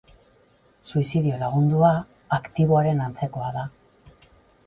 [0.91, 1.91] Suizidio lagundua
[2.39, 3.67] aktiboaren antzekoa da.